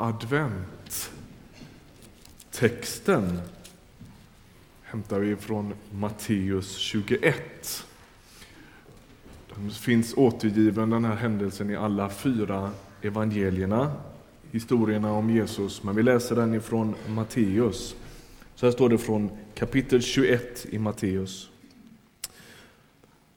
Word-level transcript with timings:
advent. 0.00 1.12
Texten 2.50 3.40
hämtar 4.82 5.20
vi 5.20 5.36
från 5.36 5.74
Matteus 5.92 6.76
21. 6.76 7.84
Den 9.54 9.70
finns 9.70 10.14
återgiven, 10.16 10.90
den 10.90 11.04
här 11.04 11.14
händelsen, 11.14 11.70
i 11.70 11.76
alla 11.76 12.10
fyra 12.10 12.70
evangelierna, 13.02 13.92
historierna 14.50 15.12
om 15.12 15.30
Jesus, 15.30 15.82
men 15.82 15.96
vi 15.96 16.02
läser 16.02 16.36
den 16.36 16.54
ifrån 16.54 16.94
Matteus. 17.08 17.96
Så 18.54 18.66
här 18.66 18.72
står 18.72 18.88
det 18.88 18.98
från 18.98 19.30
kapitel 19.54 20.02
21 20.02 20.66
i 20.70 20.78
Matteus. 20.78 21.50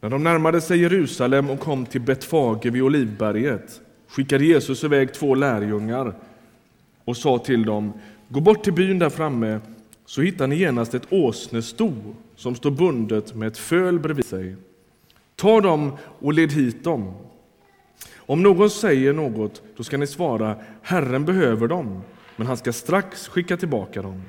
När 0.01 0.09
de 0.09 0.23
närmade 0.23 0.61
sig 0.61 0.79
Jerusalem 0.79 1.49
och 1.49 1.59
kom 1.59 1.85
till 1.85 2.01
Betfage 2.01 2.65
vid 2.65 2.81
Olivberget 2.81 3.81
skickade 4.07 4.45
Jesus 4.45 4.83
iväg 4.83 5.13
två 5.13 5.35
lärjungar 5.35 6.15
och 7.05 7.17
sa 7.17 7.37
till 7.37 7.65
dem, 7.65 7.93
gå 8.29 8.39
bort 8.39 8.63
till 8.63 8.73
byn 8.73 8.99
där 8.99 9.09
framme 9.09 9.59
så 10.05 10.21
hittar 10.21 10.47
ni 10.47 10.55
genast 10.55 10.93
ett 10.93 11.13
åsnesto 11.13 11.93
som 12.35 12.55
står 12.55 12.71
bundet 12.71 13.35
med 13.35 13.47
ett 13.47 13.57
föl 13.57 13.99
bredvid 13.99 14.25
sig. 14.25 14.55
Ta 15.35 15.61
dem 15.61 15.91
och 16.19 16.33
led 16.33 16.51
hit 16.51 16.83
dem. 16.83 17.13
Om 18.15 18.43
någon 18.43 18.69
säger 18.69 19.13
något, 19.13 19.61
då 19.77 19.83
ska 19.83 19.97
ni 19.97 20.07
svara, 20.07 20.55
Herren 20.81 21.25
behöver 21.25 21.67
dem, 21.67 22.01
men 22.35 22.47
han 22.47 22.57
ska 22.57 22.73
strax 22.73 23.27
skicka 23.27 23.57
tillbaka 23.57 24.01
dem. 24.01 24.21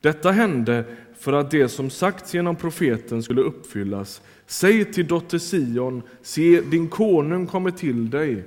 Detta 0.00 0.30
hände 0.30 0.84
för 1.18 1.32
att 1.32 1.50
det 1.50 1.68
som 1.68 1.90
sagts 1.90 2.34
genom 2.34 2.56
profeten 2.56 3.22
skulle 3.22 3.40
uppfyllas. 3.40 4.22
Säg 4.46 4.92
till 4.92 5.06
dotter 5.06 5.38
Sion, 5.38 6.02
se 6.22 6.60
din 6.60 6.88
konung 6.88 7.46
kommer 7.46 7.70
till 7.70 8.10
dig, 8.10 8.44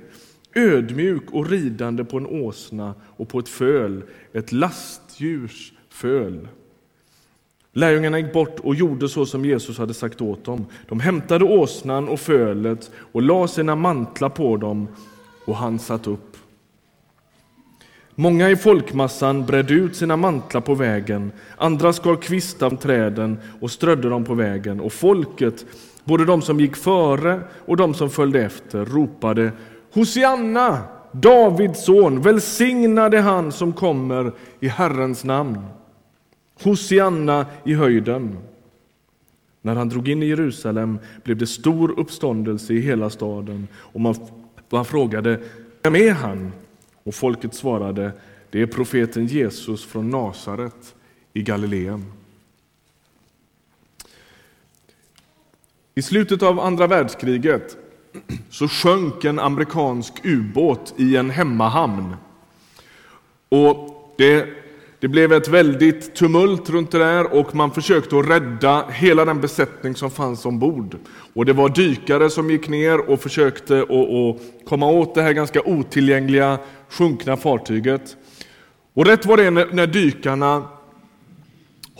ödmjuk 0.54 1.30
och 1.32 1.50
ridande 1.50 2.04
på 2.04 2.16
en 2.16 2.26
åsna 2.26 2.94
och 3.16 3.28
på 3.28 3.38
ett 3.38 3.48
föl, 3.48 4.02
ett 4.32 4.52
lastdjurs 4.52 5.72
föl. 5.88 6.48
Lärjungarna 7.72 8.18
gick 8.18 8.32
bort 8.32 8.60
och 8.60 8.74
gjorde 8.74 9.08
så 9.08 9.26
som 9.26 9.44
Jesus 9.44 9.78
hade 9.78 9.94
sagt 9.94 10.20
åt 10.20 10.44
dem. 10.44 10.66
De 10.88 11.00
hämtade 11.00 11.44
åsnan 11.44 12.08
och 12.08 12.20
fölet 12.20 12.90
och 13.12 13.22
la 13.22 13.48
sina 13.48 13.76
mantlar 13.76 14.28
på 14.28 14.56
dem 14.56 14.88
och 15.44 15.56
han 15.56 15.78
satt 15.78 16.06
upp. 16.06 16.36
Många 18.14 18.50
i 18.50 18.56
folkmassan 18.56 19.46
bredde 19.46 19.74
ut 19.74 19.96
sina 19.96 20.16
mantlar 20.16 20.60
på 20.60 20.74
vägen, 20.74 21.32
andra 21.56 21.92
skar 21.92 22.16
kvistar 22.16 22.66
av 22.66 22.76
träden 22.76 23.38
och 23.60 23.70
strödde 23.70 24.08
dem 24.08 24.24
på 24.24 24.34
vägen 24.34 24.80
och 24.80 24.92
folket, 24.92 25.66
både 26.04 26.24
de 26.24 26.42
som 26.42 26.60
gick 26.60 26.76
före 26.76 27.40
och 27.66 27.76
de 27.76 27.94
som 27.94 28.10
följde 28.10 28.42
efter, 28.42 28.84
ropade 28.84 29.52
Hosianna, 29.92 30.82
Davids 31.12 31.84
son, 31.84 32.22
välsignade 32.22 33.20
han 33.20 33.52
som 33.52 33.72
kommer 33.72 34.32
i 34.60 34.68
Herrens 34.68 35.24
namn. 35.24 35.58
Hosianna 36.62 37.46
i 37.64 37.74
höjden. 37.74 38.38
När 39.62 39.74
han 39.74 39.88
drog 39.88 40.08
in 40.08 40.22
i 40.22 40.26
Jerusalem 40.26 40.98
blev 41.24 41.36
det 41.36 41.46
stor 41.46 42.00
uppståndelse 42.00 42.72
i 42.72 42.80
hela 42.80 43.10
staden 43.10 43.68
och 43.74 44.00
man, 44.00 44.14
man 44.68 44.84
frågade 44.84 45.40
vem 45.82 45.96
är 45.96 46.12
han? 46.12 46.52
Och 47.04 47.14
folket 47.14 47.54
svarade 47.54 48.12
det 48.50 48.62
är 48.62 48.66
profeten 48.66 49.26
Jesus 49.26 49.84
från 49.84 50.10
Nasaret 50.10 50.94
i 51.32 51.42
Galileen. 51.42 52.12
I 55.94 56.02
slutet 56.02 56.42
av 56.42 56.60
andra 56.60 56.86
världskriget 56.86 57.76
så 58.50 58.68
sjönk 58.68 59.24
en 59.24 59.38
amerikansk 59.38 60.12
ubåt 60.24 60.94
i 60.96 61.16
en 61.16 61.30
hemmahamn. 61.30 62.16
Och 63.48 64.14
det, 64.18 64.46
det 65.00 65.08
blev 65.08 65.32
ett 65.32 65.48
väldigt 65.48 66.14
tumult 66.14 66.70
runt 66.70 66.90
det 66.90 66.98
där 66.98 67.32
och 67.34 67.54
man 67.54 67.70
försökte 67.70 68.18
att 68.18 68.28
rädda 68.28 68.84
hela 68.88 69.24
den 69.24 69.40
besättning 69.40 69.94
som 69.94 70.10
fanns 70.10 70.46
ombord. 70.46 70.96
Och 71.34 71.46
det 71.46 71.52
var 71.52 71.68
dykare 71.68 72.30
som 72.30 72.50
gick 72.50 72.68
ner 72.68 73.10
och 73.10 73.20
försökte 73.20 73.82
att, 73.82 73.90
att 73.90 74.66
komma 74.68 74.86
åt 74.86 75.14
det 75.14 75.22
här 75.22 75.32
ganska 75.32 75.62
otillgängliga 75.62 76.58
sjunkna 76.88 77.36
fartyget. 77.36 78.16
Och 78.94 79.06
rätt 79.06 79.26
var 79.26 79.36
det 79.36 79.50
när, 79.50 79.66
när 79.72 79.86
dykarna 79.86 80.68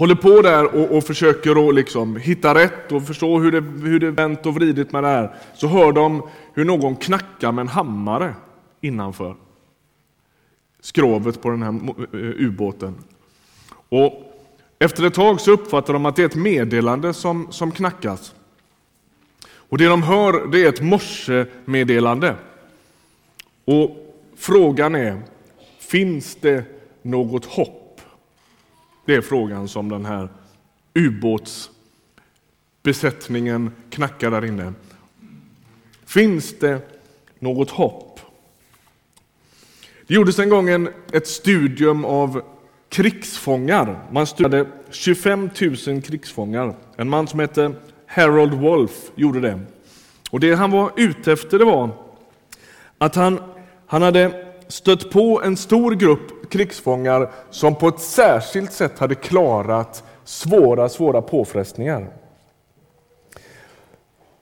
håller 0.01 0.15
på 0.15 0.43
där 0.43 0.75
och, 0.75 0.97
och 0.97 1.05
försöker 1.05 1.69
att 1.69 1.75
liksom 1.75 2.17
hitta 2.17 2.55
rätt 2.55 2.93
och 2.93 3.07
förstå 3.07 3.39
hur 3.39 3.53
det, 3.53 3.61
hur 3.61 4.01
det 4.01 4.11
vänt 4.11 4.47
och 4.47 4.55
vridit 4.55 4.93
med 4.93 5.03
det 5.03 5.09
här, 5.09 5.35
så 5.55 5.67
hör 5.67 5.93
de 5.93 6.29
hur 6.55 6.65
någon 6.65 6.97
knackar 6.97 7.53
med 7.53 7.63
en 7.63 7.69
hammare 7.69 8.35
innanför 8.81 9.37
skrovet 10.81 11.43
på 11.43 11.51
den 11.51 11.63
här 11.63 11.73
eh, 12.13 12.47
ubåten. 12.47 12.95
Och 13.89 14.13
efter 14.79 15.07
ett 15.07 15.15
tag 15.15 15.41
så 15.41 15.51
uppfattar 15.51 15.93
de 15.93 16.07
att 16.07 16.17
det 16.17 16.23
är 16.23 16.27
ett 16.27 16.35
meddelande 16.35 17.15
som, 17.15 17.53
som 17.53 17.73
knackas. 17.73 18.35
Och 19.53 19.79
det 19.79 19.87
de 19.87 20.03
hör 20.03 20.47
det 20.47 20.65
är 20.65 20.69
ett 20.69 20.83
morsemeddelande. 20.83 22.37
Och 23.65 23.91
frågan 24.37 24.95
är, 24.95 25.23
finns 25.79 26.37
det 26.41 26.65
något 27.03 27.45
hopp? 27.45 27.80
Det 29.05 29.15
är 29.15 29.21
frågan 29.21 29.69
som 29.69 29.89
den 29.89 30.05
här 30.05 30.29
ubåtsbesättningen 30.95 33.73
knackar 33.91 34.31
där 34.31 34.45
inne. 34.45 34.73
Finns 36.07 36.59
det 36.59 36.81
något 37.39 37.71
hopp? 37.71 38.21
Det 40.07 40.15
gjordes 40.15 40.39
en 40.39 40.49
gång 40.49 40.69
en, 40.69 40.89
ett 41.13 41.27
studium 41.27 42.05
av 42.05 42.43
krigsfångar. 42.89 44.01
Man 44.11 44.27
studerade 44.27 44.71
25 44.91 45.51
000 45.87 46.03
krigsfångar. 46.03 46.75
En 46.97 47.09
man 47.09 47.27
som 47.27 47.41
hette 47.41 47.73
Harold 48.07 48.55
Wolf 48.55 49.11
gjorde 49.15 49.41
det. 49.41 49.61
Och 50.31 50.41
Det 50.41 50.55
han 50.55 50.71
var 50.71 50.93
ute 50.97 51.33
efter 51.33 51.59
det 51.59 51.65
var 51.65 51.91
att 52.99 53.15
han, 53.15 53.41
han 53.87 54.03
hade 54.03 54.53
stött 54.69 55.11
på 55.11 55.43
en 55.43 55.57
stor 55.57 55.95
grupp 55.95 56.40
krigsfångar 56.51 57.31
som 57.51 57.75
på 57.75 57.89
ett 57.89 58.01
särskilt 58.01 58.73
sätt 58.73 58.99
hade 58.99 59.15
klarat 59.15 60.05
svåra, 60.25 60.89
svåra 60.89 61.23
påfrestningar. 61.23 62.09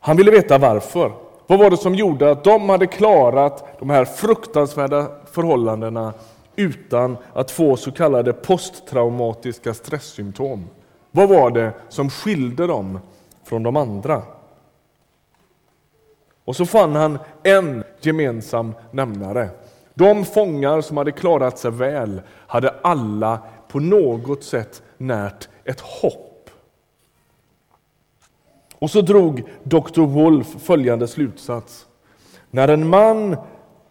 Han 0.00 0.16
ville 0.16 0.30
veta 0.30 0.58
varför. 0.58 1.12
Vad 1.46 1.58
var 1.58 1.70
det 1.70 1.76
som 1.76 1.94
gjorde 1.94 2.30
att 2.30 2.44
de 2.44 2.68
hade 2.68 2.86
klarat 2.86 3.78
de 3.78 3.90
här 3.90 4.04
fruktansvärda 4.04 5.10
förhållandena 5.32 6.14
utan 6.56 7.16
att 7.32 7.50
få 7.50 7.76
så 7.76 7.92
kallade 7.92 8.32
posttraumatiska 8.32 9.74
stresssymptom? 9.74 10.66
Vad 11.10 11.28
var 11.28 11.50
det 11.50 11.72
som 11.88 12.10
skilde 12.10 12.66
dem 12.66 13.00
från 13.44 13.62
de 13.62 13.76
andra? 13.76 14.22
Och 16.44 16.56
så 16.56 16.66
fann 16.66 16.94
han 16.96 17.18
en 17.42 17.84
gemensam 18.00 18.74
nämnare. 18.90 19.48
De 19.98 20.24
fångar 20.24 20.80
som 20.80 20.96
hade 20.96 21.12
klarat 21.12 21.58
sig 21.58 21.70
väl 21.70 22.20
hade 22.46 22.74
alla 22.82 23.38
på 23.68 23.80
något 23.80 24.44
sätt 24.44 24.82
närt 24.98 25.48
ett 25.64 25.80
hopp. 25.80 26.50
Och 28.78 28.90
så 28.90 29.00
drog 29.00 29.42
Dr. 29.62 30.00
Wolf 30.00 30.46
följande 30.58 31.08
slutsats. 31.08 31.86
När 32.50 32.68
en 32.68 32.88
man 32.88 33.36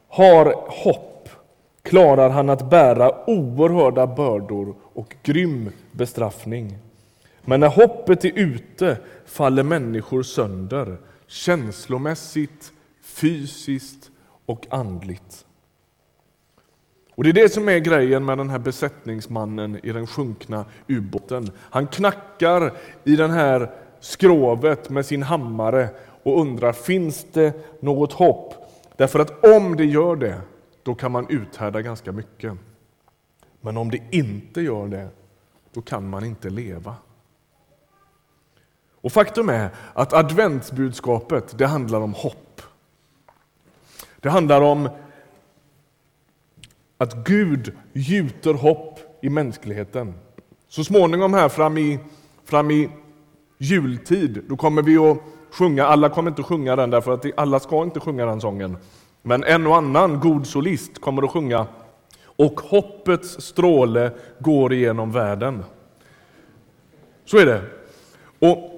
har 0.07 0.55
hopp 0.67 1.29
klarar 1.81 2.29
han 2.29 2.49
att 2.49 2.69
bära 2.69 3.29
oerhörda 3.29 4.07
bördor 4.07 4.75
och 4.93 5.15
grym 5.23 5.71
bestraffning. 5.91 6.77
Men 7.41 7.59
när 7.59 7.69
hoppet 7.69 8.25
är 8.25 8.31
ute 8.35 8.97
faller 9.25 9.63
människor 9.63 10.23
sönder 10.23 10.97
känslomässigt, 11.27 12.71
fysiskt 13.01 14.11
och 14.45 14.67
andligt. 14.69 15.46
Och 17.17 17.23
Det 17.23 17.29
är 17.29 17.33
det 17.33 17.53
som 17.53 17.69
är 17.69 17.79
grejen 17.79 18.25
med 18.25 18.37
den 18.37 18.49
här 18.49 18.59
besättningsmannen 18.59 19.79
i 19.83 19.91
den 19.91 20.07
sjunkna 20.07 20.65
ubåten. 20.87 21.51
Han 21.57 21.87
knackar 21.87 22.73
i 23.03 23.15
den 23.15 23.31
här 23.31 23.71
skrovet 23.99 24.89
med 24.89 25.05
sin 25.05 25.23
hammare 25.23 25.89
och 26.23 26.41
undrar, 26.41 26.73
finns 26.73 27.25
det 27.33 27.81
något 27.81 28.13
hopp? 28.13 28.53
Därför 28.95 29.19
att 29.19 29.45
om 29.45 29.75
det 29.75 29.85
gör 29.85 30.15
det, 30.15 30.41
då 30.83 30.95
kan 30.95 31.11
man 31.11 31.29
uthärda 31.29 31.81
ganska 31.81 32.11
mycket. 32.11 32.53
Men 33.61 33.77
om 33.77 33.91
det 33.91 34.01
inte 34.11 34.61
gör 34.61 34.87
det, 34.87 35.07
då 35.73 35.81
kan 35.81 36.09
man 36.09 36.25
inte 36.25 36.49
leva. 36.49 36.95
Och 39.01 39.11
Faktum 39.11 39.49
är 39.49 39.69
att 39.93 40.13
adventsbudskapet 40.13 41.57
det 41.57 41.67
handlar 41.67 42.01
om 42.01 42.13
hopp. 42.13 42.61
Det 44.19 44.29
handlar 44.29 44.61
om 44.61 44.89
att 46.97 47.13
Gud 47.25 47.73
gjuter 47.93 48.53
hopp 48.53 48.99
i 49.21 49.29
mänskligheten. 49.29 50.13
Så 50.67 50.83
småningom 50.83 51.33
här 51.33 51.49
fram 51.49 51.77
i, 51.77 51.99
fram 52.45 52.71
i 52.71 52.89
jultid, 53.57 54.43
då 54.49 54.57
kommer 54.57 54.81
vi 54.81 54.97
att 54.97 55.17
sjunga, 55.51 55.85
alla 55.85 56.09
kommer 56.09 56.31
inte 56.31 56.41
att 56.41 56.47
sjunga 56.47 56.75
den 56.75 56.89
därför 56.89 57.11
att 57.11 57.25
alla 57.37 57.59
ska 57.59 57.83
inte 57.83 57.99
sjunga 57.99 58.25
den 58.25 58.41
sången. 58.41 58.77
Men 59.21 59.43
en 59.43 59.67
och 59.67 59.75
annan 59.75 60.19
god 60.19 60.47
solist 60.47 61.01
kommer 61.01 61.23
att 61.23 61.31
sjunga 61.31 61.65
och 62.23 62.61
hoppets 62.61 63.41
stråle 63.41 64.11
går 64.39 64.73
igenom 64.73 65.11
världen. 65.11 65.63
Så 67.25 67.37
är 67.37 67.45
det. 67.45 67.61
Och 68.39 68.77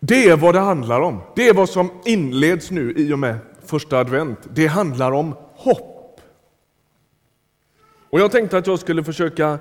Det 0.00 0.28
är 0.28 0.36
vad 0.36 0.54
det 0.54 0.60
handlar 0.60 1.00
om. 1.00 1.20
Det 1.36 1.48
är 1.48 1.54
vad 1.54 1.68
som 1.68 1.90
inleds 2.04 2.70
nu 2.70 2.94
i 2.96 3.12
och 3.12 3.18
med 3.18 3.38
första 3.64 3.98
advent. 3.98 4.38
Det 4.54 4.66
handlar 4.66 5.12
om 5.12 5.34
hopp. 5.60 6.20
Och 8.10 8.20
Jag 8.20 8.32
tänkte 8.32 8.58
att 8.58 8.66
jag 8.66 8.78
skulle 8.78 9.04
försöka 9.04 9.58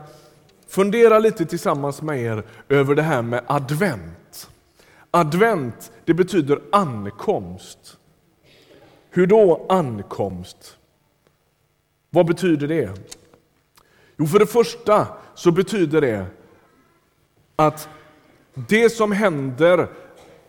fundera 0.67 1.19
lite 1.19 1.45
tillsammans 1.45 2.01
med 2.01 2.19
er 2.19 2.43
över 2.69 2.95
det 2.95 3.01
här 3.01 3.21
med 3.21 3.43
advent. 3.47 4.49
Advent, 5.11 5.91
det 6.05 6.13
betyder 6.13 6.61
ankomst. 6.71 7.97
Hur 9.09 9.27
då 9.27 9.65
ankomst? 9.69 10.77
Vad 12.09 12.25
betyder 12.25 12.67
det? 12.67 12.89
Jo, 14.17 14.27
för 14.27 14.39
det 14.39 14.47
första 14.47 15.07
så 15.35 15.51
betyder 15.51 16.01
det 16.01 16.25
att 17.55 17.89
det 18.53 18.89
som 18.89 19.11
händer 19.11 19.87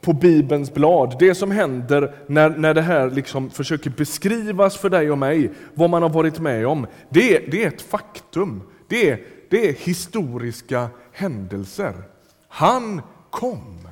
på 0.00 0.12
Bibelns 0.12 0.74
blad, 0.74 1.16
det 1.18 1.34
som 1.34 1.50
händer 1.50 2.14
när, 2.26 2.50
när 2.50 2.74
det 2.74 2.82
här 2.82 3.10
liksom 3.10 3.50
försöker 3.50 3.90
beskrivas 3.90 4.76
för 4.76 4.90
dig 4.90 5.10
och 5.10 5.18
mig, 5.18 5.50
vad 5.74 5.90
man 5.90 6.02
har 6.02 6.08
varit 6.08 6.38
med 6.38 6.66
om, 6.66 6.86
det, 7.08 7.38
det 7.38 7.64
är 7.64 7.68
ett 7.68 7.82
faktum. 7.82 8.62
Det 8.88 9.10
är, 9.10 9.20
det 9.50 9.68
är 9.68 9.72
historiska 9.72 10.88
händelser. 11.12 11.94
Han 12.48 13.02
kom. 13.30 13.88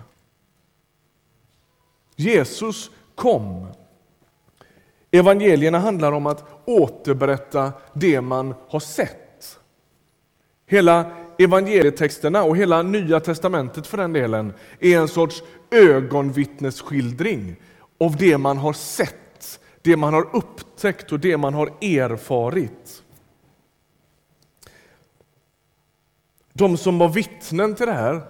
Jesus 2.17 2.91
kom. 3.15 3.67
Evangelierna 5.11 5.79
handlar 5.79 6.13
om 6.13 6.27
att 6.27 6.45
återberätta 6.65 7.73
det 7.93 8.21
man 8.21 8.55
har 8.69 8.81
sett. 8.81 9.59
Hela 10.67 11.13
evangelietexterna 11.39 12.43
och 12.43 12.57
hela 12.57 12.83
Nya 12.83 13.21
testamentet 13.21 13.87
för 13.87 13.97
den 13.97 14.13
delen 14.13 14.53
är 14.81 14.99
en 14.99 15.09
sorts 15.09 15.43
ögonvittnesskildring 15.71 17.57
av 18.01 18.17
det 18.17 18.39
man 18.39 18.59
har 18.59 18.73
sett, 18.73 19.61
det 19.83 19.97
man 19.97 20.15
har 20.15 20.37
upptäckt 20.37 21.13
och 21.13 21.21
det 21.21 21.37
man 21.37 21.55
har 21.55 21.67
erfarit. 21.67 23.03
De 26.53 26.77
som 26.77 26.99
var 26.99 27.09
vittnen 27.09 27.75
till 27.75 27.87
det 27.87 27.93
här, 27.93 28.21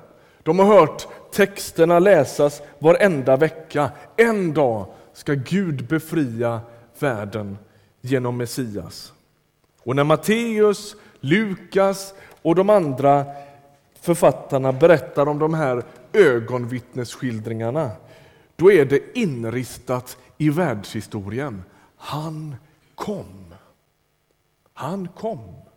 de 0.43 0.59
har 0.59 0.67
hört 0.67 1.07
texterna 1.33 1.99
läsas 1.99 2.63
varenda 2.79 3.37
vecka. 3.37 3.91
En 4.17 4.55
dag 4.55 4.87
ska 5.13 5.35
Gud 5.35 5.87
befria 5.87 6.61
världen 6.99 7.59
genom 8.01 8.37
Messias. 8.37 9.13
Och 9.83 9.97
när 9.97 10.05
Matteus, 10.05 10.97
Lukas 11.21 12.15
och 12.43 12.55
de 12.55 12.71
andra 12.71 13.25
författarna 14.01 14.73
berättar 14.73 15.29
om 15.29 15.39
de 15.39 15.55
här 15.55 15.83
ögonvittnesskildringarna, 16.13 17.91
då 18.57 18.73
är 18.73 18.85
det 18.85 19.19
inristat 19.19 20.17
i 20.39 20.51
världshistorien. 20.51 21.63
Han 21.97 22.57
kom. 22.95 23.55
Han 24.73 25.09
kom. 25.09 25.68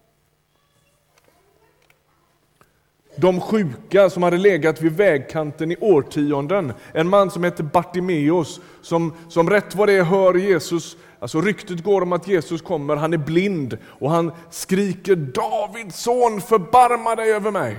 De 3.21 3.41
sjuka 3.41 4.09
som 4.09 4.23
hade 4.23 4.38
legat 4.38 4.81
vid 4.81 4.91
vägkanten 4.91 5.71
i 5.71 5.77
årtionden. 5.79 6.73
En 6.94 7.09
man 7.09 7.31
som 7.31 7.44
hette 7.44 7.63
Bartimeus 7.63 8.59
som, 8.81 9.13
som 9.29 9.50
rätt 9.50 9.75
vad 9.75 9.88
det 9.88 9.94
är 9.94 10.03
hör 10.03 10.33
Jesus, 10.33 10.97
alltså 11.19 11.41
ryktet 11.41 11.83
går 11.83 12.01
om 12.01 12.13
att 12.13 12.27
Jesus 12.27 12.62
kommer, 12.62 12.95
han 12.95 13.13
är 13.13 13.18
blind 13.18 13.77
och 13.85 14.12
han 14.12 14.31
skriker 14.50 15.15
Davids 15.15 16.00
son 16.00 16.41
förbarma 16.41 17.15
dig 17.15 17.33
över 17.33 17.51
mig. 17.51 17.77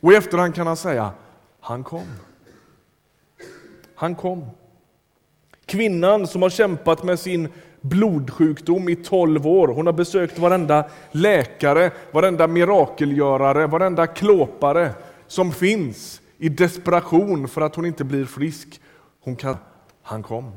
Och 0.00 0.12
i 0.12 0.16
efterhand 0.16 0.54
kan 0.54 0.66
han 0.66 0.76
säga, 0.76 1.10
han 1.60 1.84
kom. 1.84 2.06
Han 3.94 4.14
kom. 4.14 4.46
Kvinnan 5.66 6.26
som 6.26 6.42
har 6.42 6.50
kämpat 6.50 7.02
med 7.02 7.18
sin 7.18 7.48
blodsjukdom 7.82 8.88
i 8.88 8.96
12 8.96 9.46
år. 9.46 9.68
Hon 9.68 9.86
har 9.86 9.92
besökt 9.92 10.38
varenda 10.38 10.84
läkare, 11.10 11.90
varenda 12.10 12.46
mirakelgörare, 12.46 13.66
varenda 13.66 14.06
klåpare 14.06 14.90
som 15.26 15.52
finns 15.52 16.20
i 16.38 16.48
desperation 16.48 17.48
för 17.48 17.60
att 17.60 17.74
hon 17.74 17.86
inte 17.86 18.04
blir 18.04 18.24
frisk. 18.24 18.80
Hon 19.20 19.36
kan... 19.36 19.56
Han 20.02 20.22
kom. 20.22 20.52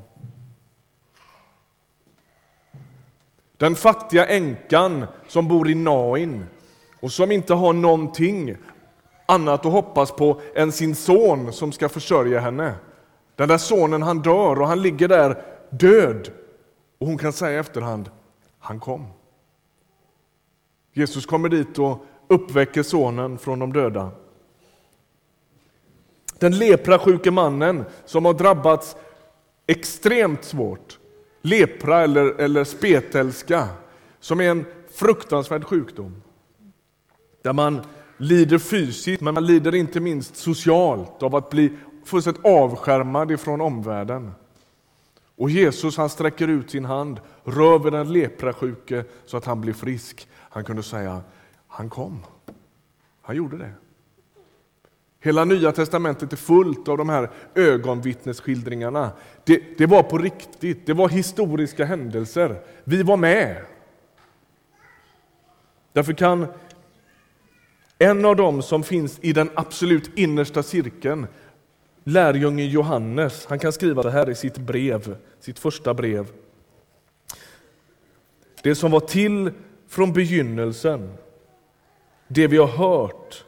Den 3.57 3.75
fattiga 3.75 4.25
änkan 4.25 5.06
som 5.28 5.48
bor 5.48 5.69
i 5.69 5.75
Nain 5.75 6.45
och 7.00 7.12
som 7.12 7.31
inte 7.31 7.54
har 7.54 7.74
någonting 7.74 8.56
annat 9.25 9.66
att 9.66 9.71
hoppas 9.71 10.12
på 10.12 10.42
än 10.56 10.71
sin 10.71 10.95
son 10.95 11.54
som 11.54 11.71
ska 11.71 11.89
försörja 11.89 12.39
henne. 12.39 12.74
Den 13.36 13.50
där 13.50 13.57
sonen 13.57 14.01
han 14.01 14.21
dör 14.21 14.62
och 14.62 14.68
han 14.68 14.81
ligger 14.81 15.07
där 15.07 15.44
död 15.69 16.30
och 17.06 17.10
hon 17.10 17.18
kan 17.18 17.34
säga 17.34 17.52
i 17.52 17.60
efterhand, 17.60 18.10
han 18.60 18.80
kom. 18.80 19.07
Jesus 20.94 21.25
kommer 21.25 21.50
dit 21.50 21.80
och 21.80 22.06
uppväcker 22.28 22.84
sonen 22.84 23.38
från 23.38 23.60
de 23.60 23.74
döda. 23.74 24.12
Den 26.40 26.57
leprasjuke 26.57 27.31
mannen 27.31 27.86
som 28.06 28.25
har 28.25 28.34
drabbats 28.34 28.96
extremt 29.68 30.44
svårt, 30.44 31.00
lepra 31.42 32.04
eller, 32.04 32.25
eller 32.25 32.63
spetälska, 32.63 33.68
som 34.19 34.42
är 34.42 34.50
en 34.50 34.66
fruktansvärd 34.92 35.66
sjukdom. 35.66 36.22
Där 37.42 37.54
man 37.54 37.81
lider 38.18 38.57
fysiskt, 38.57 39.22
men 39.22 39.34
man 39.34 39.46
lider 39.46 39.75
inte 39.75 40.00
minst 40.00 40.36
socialt 40.36 41.24
av 41.24 41.36
att 41.36 41.50
bli 41.50 41.72
fullständigt 42.06 42.46
avskärmad 42.46 43.31
ifrån 43.31 43.62
omvärlden. 43.62 44.31
Och 45.36 45.50
Jesus 45.50 45.98
han 45.98 46.10
sträcker 46.10 46.48
ut 46.48 46.72
sin 46.72 46.86
hand, 46.86 47.20
rör 47.44 47.80
vid 47.80 47.94
den 47.94 48.14
leprasjuke 48.14 49.06
så 49.26 49.38
att 49.38 49.46
han 49.46 49.62
blir 49.62 49.74
frisk. 49.74 50.28
Han 50.34 50.64
kunde 50.64 50.84
säga, 50.84 51.22
han 51.68 51.90
kom. 51.90 52.20
Han 53.22 53.36
gjorde 53.36 53.58
det. 53.58 53.72
Hela 55.20 55.46
Nya 55.46 55.72
testamentet 55.72 56.34
är 56.34 56.38
fullt 56.38 56.88
av 56.88 56.98
de 56.98 57.10
här 57.10 57.30
ögonvittnesskildringarna. 57.56 59.12
Det, 59.44 59.78
det 59.78 59.86
var 59.86 60.04
på 60.04 60.18
riktigt, 60.18 60.86
det 60.86 60.94
var 60.94 61.10
historiska 61.10 61.86
händelser. 61.86 62.62
Vi 62.84 63.04
var 63.04 63.18
med. 63.18 63.66
Därför 65.94 66.14
kan 66.14 66.48
en 67.98 68.26
av 68.26 68.36
dem 68.36 68.62
som 68.62 68.83
finns 68.83 69.19
i 69.21 69.33
den 69.33 69.50
absolut 69.56 70.18
innersta 70.18 70.64
cirkeln 70.64 71.28
lärjungen 72.06 72.69
Johannes, 72.69 73.45
han 73.45 73.59
kan 73.59 73.74
skriva 73.74 74.04
det 74.04 74.12
här 74.12 74.30
i 74.30 74.35
sitt 74.35 74.57
brev, 74.57 75.16
sitt 75.40 75.59
första 75.59 75.94
brev. 75.94 76.28
Det 78.62 78.76
som 78.76 78.92
var 78.92 79.00
till 79.00 79.52
från 79.88 80.14
begynnelsen, 80.14 81.14
det 82.28 82.47
vi 82.47 82.57
har 82.57 82.68
hört, 82.68 83.45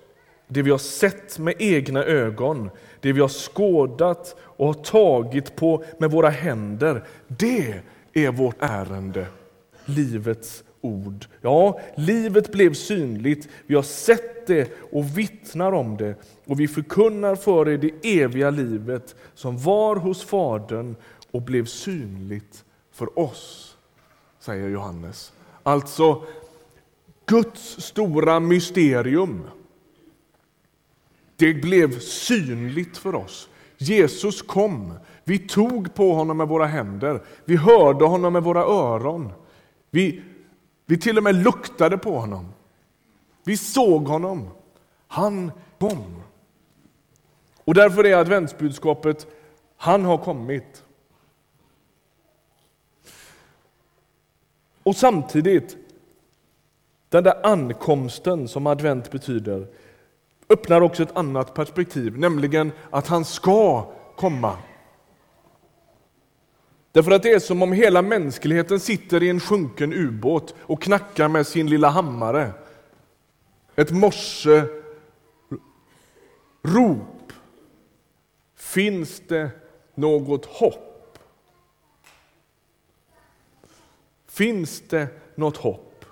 det 0.48 0.62
vi 0.62 0.72
har 0.72 0.78
sett 0.78 1.40
med 1.40 1.56
egna 1.60 2.04
ögon, 2.04 2.70
det 3.00 3.12
vi 3.12 3.22
har 3.22 3.28
skådat 3.28 4.36
och 4.40 4.68
har 4.68 4.74
tagit 4.74 5.56
på 5.56 5.84
med 5.98 6.12
våra 6.12 6.30
händer, 6.30 7.04
det 7.28 7.82
är 8.14 8.32
vårt 8.32 8.56
ärende, 8.60 9.28
livets 9.86 10.64
ord. 10.82 11.26
Ja, 11.42 11.80
livet 11.96 12.52
blev 12.52 12.74
synligt, 12.74 13.50
vi 13.66 13.76
har 13.76 13.84
sett 13.84 14.48
det 14.48 14.72
och 14.92 15.18
vittnar 15.18 15.72
om 15.72 15.98
det 15.98 16.16
och 16.46 16.60
vi 16.60 16.68
förkunnar 16.68 17.36
för 17.36 17.70
er 17.70 17.78
det 17.78 18.20
eviga 18.22 18.50
livet 18.50 19.16
som 19.34 19.58
var 19.58 19.96
hos 19.96 20.24
Fadern 20.24 20.96
och 21.32 21.42
blev 21.42 21.66
synligt 21.66 22.66
för 22.92 23.20
oss, 23.20 23.78
säger 24.40 24.70
Johannes. 24.70 25.34
Alltså, 25.64 26.24
Guds 27.26 27.82
stora 27.82 28.40
mysterium. 28.40 29.44
Det 31.36 31.54
blev 31.54 32.00
synligt 32.00 32.98
för 32.98 33.16
oss. 33.16 33.50
Jesus 33.78 34.42
kom. 34.42 34.94
Vi 35.24 35.40
tog 35.40 35.94
på 35.94 36.14
honom 36.14 36.38
med 36.38 36.48
våra 36.48 36.66
händer. 36.66 37.22
Vi 37.46 37.56
hörde 37.56 38.06
honom 38.06 38.34
med 38.34 38.44
våra 38.44 38.62
öron. 38.62 39.30
Vi 39.92 40.22
vi 40.88 40.98
till 40.98 41.18
och 41.18 41.24
med 41.24 41.36
luktade 41.36 41.98
på 41.98 42.20
honom. 42.20 42.54
Vi 43.44 43.58
såg 43.58 44.08
honom. 44.08 44.50
Han 45.08 45.52
kom. 45.80 46.24
Och 47.64 47.74
därför 47.74 48.06
är 48.06 48.18
adventsbudskapet, 48.18 49.28
han 49.78 50.06
har 50.06 50.18
kommit. 50.18 50.84
Och 54.84 54.96
samtidigt, 54.96 55.78
den 57.10 57.24
där 57.24 57.46
ankomsten 57.46 58.48
som 58.48 58.68
advent 58.68 59.12
betyder, 59.12 59.68
öppnar 60.50 60.82
också 60.82 61.04
ett 61.04 61.18
annat 61.18 61.54
perspektiv, 61.54 62.18
nämligen 62.18 62.72
att 62.90 63.08
han 63.08 63.26
ska 63.26 63.92
komma. 64.16 64.58
Därför 66.98 67.12
att 67.12 67.24
det 67.24 67.32
är 67.32 67.40
som 67.40 67.62
om 67.62 67.72
hela 67.72 68.02
mänskligheten 68.02 68.80
sitter 68.80 69.24
i 69.24 69.30
en 69.30 69.40
sjunken 69.40 69.94
ubåt 69.94 70.56
och 70.60 70.82
knackar 70.82 71.28
med 71.28 71.48
sin 71.48 71.70
lilla 71.70 71.90
hammare. 71.90 72.52
Ett 73.76 73.92
morse 73.92 74.64
rop. 76.62 77.34
Finns 78.56 79.22
det 79.28 79.50
något 79.96 80.46
hopp? 80.46 81.18
Finns 84.28 84.84
det 84.90 85.08
något 85.36 85.58
hopp? 85.58 86.06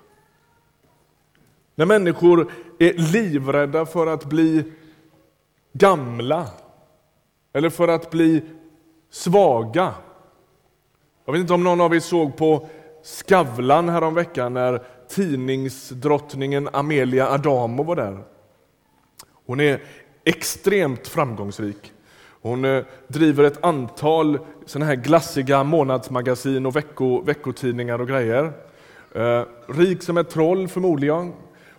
När 1.75 1.86
människor 1.86 2.51
är 2.80 2.94
livrädda 2.94 3.86
för 3.86 4.08
att 4.08 4.25
bli 4.25 4.63
gamla 5.74 6.50
eller 7.54 7.70
för 7.70 7.88
att 7.88 8.12
bli 8.12 8.42
svaga. 9.10 9.94
Jag 11.25 11.34
vet 11.34 11.41
inte 11.41 11.53
om 11.53 11.63
någon 11.63 11.82
av 11.82 11.96
er 11.96 12.00
såg 12.00 12.38
på 12.38 12.67
Skavlan 13.03 13.89
häromveckan 13.89 14.53
när 14.53 14.82
tidningsdrottningen 15.10 16.70
Amelia 16.74 17.29
Adamo 17.29 17.84
var 17.84 17.96
där. 17.96 18.20
Hon 19.46 19.60
är 19.60 19.82
extremt 20.24 21.08
framgångsrik. 21.08 21.94
Hon 22.41 22.65
eh, 22.65 22.84
driver 23.08 23.44
ett 23.44 23.63
antal 23.63 24.39
såna 24.65 24.86
här 24.86 24.96
glassiga 24.96 25.63
månadsmagasin 25.63 26.65
och 26.65 26.75
vecko, 26.75 27.22
veckotidningar 27.22 28.01
och 28.01 28.08
grejer. 28.08 28.51
Eh, 29.15 29.44
rik 29.67 30.03
som 30.03 30.17
ett 30.17 30.29
troll 30.29 30.67
förmodligen. 30.67 31.34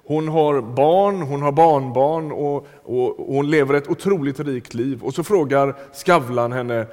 Hon 0.06 0.28
har 0.28 0.60
barn, 0.60 1.22
hon 1.22 1.42
har 1.42 1.52
barnbarn 1.52 2.32
och, 2.32 2.66
och, 2.82 3.20
och, 3.20 3.34
hon 3.34 3.50
lever 3.50 3.74
ett 3.74 3.90
otroligt 3.90 4.40
rikt 4.40 4.74
liv. 4.74 5.02
Och 5.02 5.14
så 5.14 5.24
frågar 5.24 5.74
Skavlan 5.92 6.52
henne, 6.52 6.86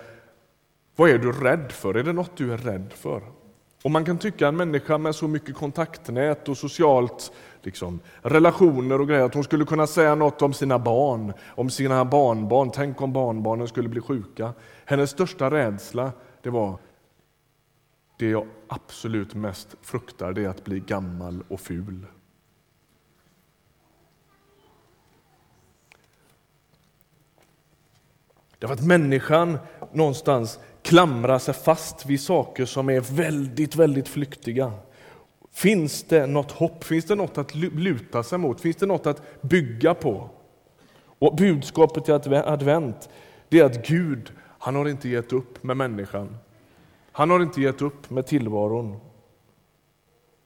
vad 0.96 1.10
är 1.10 1.18
du 1.18 1.32
rädd 1.32 1.72
för? 1.72 1.96
Är 1.96 2.04
det 2.04 2.14
något 2.14 2.38
du 2.38 2.54
är 2.54 2.58
rädd 2.58 2.94
för? 2.96 3.22
Och 3.84 3.92
man 3.92 4.06
kan 4.06 4.18
tycka 4.18 4.48
en 4.48 4.56
människa 4.56 4.98
med 4.98 5.16
så 5.16 5.28
mycket 5.28 5.56
kontaktnät 5.56 6.50
och 6.50 6.58
socialt 6.58 7.32
liksom, 7.62 8.00
relationer 8.22 9.02
och 9.02 9.08
grejer, 9.08 9.24
att 9.24 9.34
hon 9.34 9.44
skulle 9.44 9.66
kunna 9.66 9.88
säga 9.88 10.16
något 10.16 10.42
om 10.42 10.54
sina 10.54 10.80
barn, 10.80 11.34
om 11.48 11.70
sina 11.70 12.06
barnbarn. 12.06 12.72
Tänk 12.72 13.02
om 13.02 13.14
barnbarnen 13.14 13.68
skulle 13.68 13.90
bli 13.90 14.02
sjuka. 14.02 14.54
Hennes 14.86 15.10
största 15.10 15.52
rädsla, 15.52 16.12
det 16.42 16.50
var 16.50 16.78
det 18.20 18.30
jag 18.30 18.48
absolut 18.68 19.36
mest 19.36 19.76
fruktar, 19.82 20.34
det 20.34 20.44
är 20.44 20.50
att 20.50 20.64
bli 20.64 20.80
gammal 20.80 21.44
och 21.48 21.60
ful. 21.60 22.06
Därför 28.60 28.74
att 28.74 28.86
människan 28.86 29.58
någonstans 29.92 30.60
klamrar 30.84 31.40
sig 31.40 31.54
fast 31.54 32.06
vid 32.06 32.22
saker 32.22 32.66
som 32.66 32.90
är 32.90 33.02
väldigt, 33.02 33.75
väldigt 33.75 34.08
flyktiga. 34.08 34.72
Finns 35.52 36.04
det 36.04 36.28
något 36.28 36.52
hopp? 36.52 36.84
Finns 36.84 37.06
det 37.06 37.16
något 37.16 37.38
att 37.38 37.56
luta 37.56 38.24
sig 38.24 38.38
mot? 38.38 38.62
Finns 38.62 38.78
det 38.78 38.86
något 38.86 39.08
att 39.08 39.42
bygga 39.42 39.94
på? 39.94 40.30
Och 41.20 41.36
budskapet 41.36 42.10
i 42.10 42.12
advent, 42.36 43.10
det 43.50 43.60
är 43.60 43.66
att 43.66 43.88
Gud, 43.88 44.32
han 44.60 44.75
har 44.75 44.90
inte 44.90 45.10
gett 45.10 45.34
upp 45.34 45.63
med 45.63 45.78
människan. 45.78 46.38
Han 47.12 47.30
har 47.30 47.40
inte 47.40 47.62
gett 47.62 47.82
upp 47.82 48.10
med 48.10 48.28
tillvaron. 48.28 49.00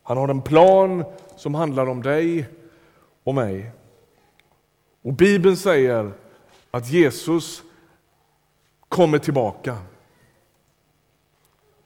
Han 0.03 0.17
har 0.17 0.27
en 0.27 0.41
plan 0.41 1.03
som 1.35 1.55
handlar 1.55 1.89
om 1.89 2.03
dig 2.03 2.45
och 3.23 3.35
mig. 3.35 3.71
Och 5.01 5.13
Bibeln 5.13 5.57
säger 5.57 6.11
att 6.71 6.89
Jesus 6.89 7.63
kommer 8.89 9.17
tillbaka. 9.17 9.77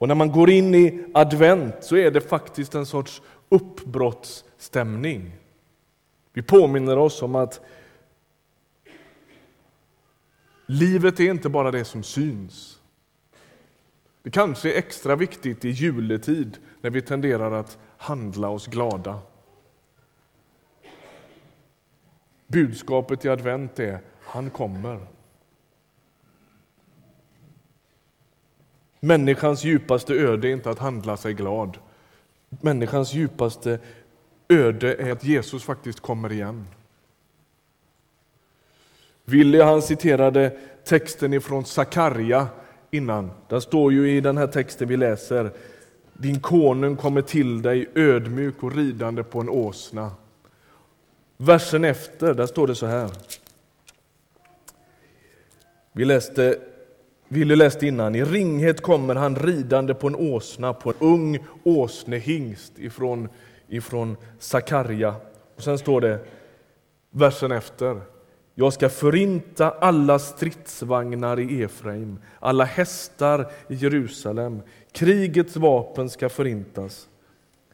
Och 0.01 0.07
när 0.07 0.15
man 0.15 0.31
går 0.31 0.49
in 0.49 0.75
i 0.75 1.03
advent 1.13 1.75
så 1.81 1.95
är 1.95 2.11
det 2.11 2.21
faktiskt 2.21 2.75
en 2.75 2.85
sorts 2.85 3.21
uppbrottsstämning. 3.49 5.31
Vi 6.33 6.41
påminner 6.41 6.97
oss 6.97 7.21
om 7.21 7.35
att 7.35 7.61
livet 10.65 11.19
är 11.19 11.29
inte 11.31 11.49
bara 11.49 11.71
det 11.71 11.85
som 11.85 12.03
syns. 12.03 12.79
Det 14.23 14.31
kanske 14.31 14.73
är 14.73 14.77
extra 14.77 15.15
viktigt 15.15 15.65
i 15.65 15.69
juletid 15.69 16.57
när 16.81 16.89
vi 16.89 17.01
tenderar 17.01 17.51
att 17.51 17.77
handla 17.97 18.49
oss 18.49 18.67
glada. 18.67 19.19
Budskapet 22.47 23.25
i 23.25 23.29
advent 23.29 23.79
är 23.79 23.99
han 24.21 24.49
kommer. 24.49 25.07
Människans 29.03 29.63
djupaste 29.63 30.13
öde 30.13 30.47
är 30.47 30.51
inte 30.51 30.69
att 30.69 30.79
handla 30.79 31.17
sig 31.17 31.33
glad. 31.33 31.77
Människans 32.49 33.13
djupaste 33.13 33.79
öde 34.49 34.95
är 34.95 35.11
att 35.11 35.23
Jesus 35.23 35.63
faktiskt 35.63 35.99
kommer 35.99 36.31
igen. 36.31 36.67
Willy 39.25 39.61
han 39.61 39.81
citerade 39.81 40.57
texten 40.85 41.33
ifrån 41.33 41.65
Sakarja 41.65 42.47
innan. 42.91 43.31
Den 43.47 43.61
står 43.61 43.93
ju 43.93 44.11
i 44.11 44.21
den 44.21 44.37
här 44.37 44.47
texten 44.47 44.87
vi 44.87 44.97
läser. 44.97 45.51
Din 46.13 46.39
konung 46.39 46.95
kommer 46.95 47.21
till 47.21 47.61
dig 47.61 47.89
ödmjuk 47.95 48.63
och 48.63 48.75
ridande 48.75 49.23
på 49.23 49.39
en 49.39 49.49
åsna. 49.49 50.11
Versen 51.37 51.85
efter, 51.85 52.33
där 52.33 52.45
står 52.45 52.67
det 52.67 52.75
så 52.75 52.85
här. 52.85 53.11
Vi 55.91 56.05
läste 56.05 56.59
Ville 57.33 57.55
läste 57.55 57.87
innan, 57.87 58.15
i 58.15 58.23
ringhet 58.23 58.81
kommer 58.81 59.15
han 59.15 59.35
ridande 59.35 59.93
på 59.93 60.07
en 60.07 60.15
åsna, 60.15 60.73
på 60.73 60.89
en 60.89 60.95
ung 60.99 61.39
åsnehingst 61.63 62.79
ifrån, 62.79 63.29
ifrån 63.67 64.17
Sakarja. 64.39 65.15
Och 65.55 65.63
sen 65.63 65.77
står 65.77 66.01
det, 66.01 66.19
versen 67.11 67.51
efter, 67.51 68.01
jag 68.55 68.73
ska 68.73 68.89
förinta 68.89 69.71
alla 69.71 70.19
stridsvagnar 70.19 71.39
i 71.39 71.63
Efraim, 71.63 72.19
alla 72.39 72.63
hästar 72.63 73.51
i 73.67 73.75
Jerusalem. 73.75 74.61
Krigets 74.91 75.55
vapen 75.55 76.09
ska 76.09 76.29
förintas. 76.29 77.09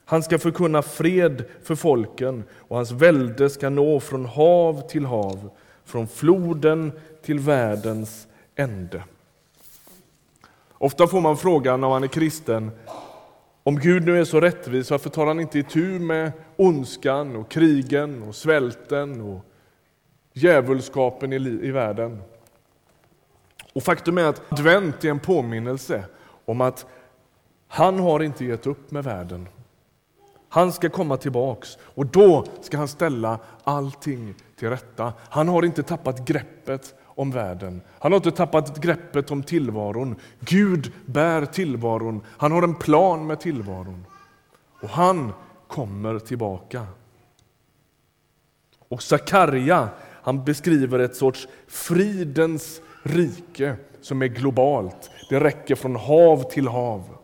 Han 0.05 0.23
ska 0.23 0.39
förkunna 0.39 0.81
fred 0.81 1.43
för 1.63 1.75
folken 1.75 2.43
och 2.53 2.75
hans 2.75 2.91
välde 2.91 3.49
ska 3.49 3.69
nå 3.69 3.99
från 3.99 4.25
hav 4.25 4.87
till 4.89 5.05
hav, 5.05 5.49
från 5.85 6.07
floden 6.07 6.91
till 7.21 7.39
världens 7.39 8.27
ände. 8.55 9.03
Ofta 10.77 11.07
får 11.07 11.21
man 11.21 11.37
frågan 11.37 11.81
när 11.81 11.89
man 11.89 12.03
är 12.03 12.07
kristen, 12.07 12.71
om 13.63 13.79
Gud 13.79 14.05
nu 14.05 14.19
är 14.19 14.25
så 14.25 14.39
rättvis, 14.39 14.91
varför 14.91 15.09
tar 15.09 15.25
han 15.27 15.39
inte 15.39 15.59
itu 15.59 15.99
med 15.99 16.31
ondskan 16.55 17.35
och 17.35 17.51
krigen 17.51 18.23
och 18.23 18.35
svälten 18.35 19.21
och 19.21 19.45
djävulskapen 20.33 21.33
i, 21.33 21.35
i 21.35 21.71
världen? 21.71 22.21
Och 23.73 23.83
faktum 23.83 24.17
är 24.17 24.23
att 24.23 24.51
advent 24.51 25.03
är 25.03 25.09
en 25.09 25.19
påminnelse 25.19 26.05
om 26.45 26.61
att 26.61 26.85
han 27.67 27.99
har 27.99 28.23
inte 28.23 28.45
gett 28.45 28.67
upp 28.67 28.91
med 28.91 29.03
världen. 29.03 29.47
Han 30.49 30.73
ska 30.73 30.89
komma 30.89 31.17
tillbaks 31.17 31.77
och 31.81 32.05
då 32.05 32.45
ska 32.61 32.77
han 32.77 32.87
ställa 32.87 33.39
allting 33.63 34.35
till 34.59 34.69
rätta. 34.69 35.13
Han 35.29 35.47
har 35.47 35.65
inte 35.65 35.83
tappat 35.83 36.27
greppet 36.27 36.95
om 37.17 37.31
världen. 37.31 37.81
Han 37.99 38.11
har 38.11 38.17
inte 38.17 38.31
tappat 38.31 38.81
greppet 38.81 39.31
om 39.31 39.43
tillvaron. 39.43 40.15
Gud 40.39 40.91
bär 41.05 41.45
tillvaron. 41.45 42.21
Han 42.27 42.51
har 42.51 42.63
en 42.63 42.75
plan 42.75 43.27
med 43.27 43.39
tillvaron. 43.39 44.05
Och 44.81 44.89
han 44.89 45.33
kommer 45.67 46.19
tillbaka. 46.19 46.85
Och 48.89 49.03
Sakarja 49.03 49.89
han 50.27 50.43
beskriver 50.43 50.99
ett 50.99 51.15
sorts 51.15 51.47
fridens 51.67 52.81
rike 53.03 53.75
som 54.01 54.21
är 54.21 54.27
globalt. 54.27 55.11
Det 55.29 55.39
räcker 55.39 55.75
från 55.75 55.95
hav 55.95 56.51
till 56.51 56.67
hav. 56.67 57.16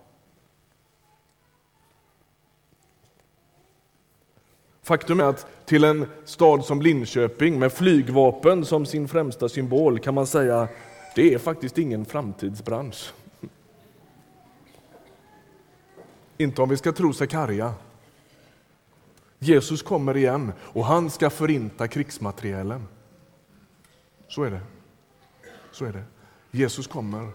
Faktum 4.83 5.19
är 5.19 5.23
att 5.23 5.47
till 5.65 5.83
en 5.83 6.05
stad 6.25 6.65
som 6.65 6.81
Linköping 6.81 7.59
med 7.59 7.73
flygvapen 7.73 8.65
som 8.65 8.85
sin 8.85 9.07
främsta 9.07 9.49
symbol 9.49 9.99
kan 9.99 10.13
man 10.13 10.27
säga 10.27 10.67
det 11.15 11.33
är 11.33 11.37
faktiskt 11.37 11.77
ingen 11.77 12.05
framtidsbransch. 12.05 13.13
Inte 16.37 16.61
om 16.61 16.69
vi 16.69 16.77
ska 16.77 16.91
tro 16.91 17.13
Sakarja. 17.13 17.73
Jesus 19.39 19.81
kommer 19.81 20.17
igen 20.17 20.51
och 20.59 20.85
han 20.85 21.09
ska 21.09 21.29
förinta 21.29 21.87
krigsmaterielen. 21.87 22.87
Så 24.27 24.43
är 24.43 24.51
det. 24.51 24.61
Så 25.71 25.85
är 25.85 25.93
det. 25.93 26.03
Jesus 26.51 26.87
kommer. 26.87 27.29